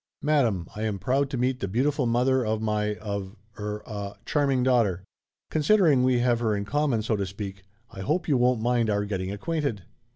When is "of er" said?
2.95-3.83